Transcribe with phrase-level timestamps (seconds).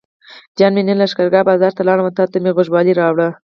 [0.57, 3.29] جان مې نن لښکرګاه بازار ته لاړم او تاته مې غوږوالۍ راوړې.